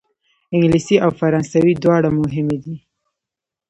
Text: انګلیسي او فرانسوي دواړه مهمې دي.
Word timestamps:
انګلیسي 0.53 0.95
او 1.03 1.11
فرانسوي 1.19 1.73
دواړه 1.83 2.09
مهمې 2.19 2.57
دي. 2.63 2.75